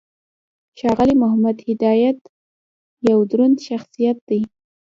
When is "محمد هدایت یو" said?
1.23-3.19